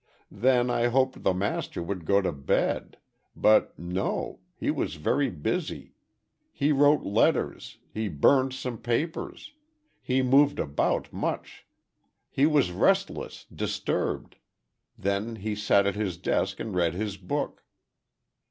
[0.33, 2.97] Then I hoped the master would go to bed.
[3.35, 5.93] But, no—he was very busy.
[6.51, 9.53] He wrote letters, he burned some papers,
[10.01, 11.67] he moved about much.
[12.31, 14.37] He was restless, disturbed.
[14.97, 17.63] Then he sat at his desk and read his book."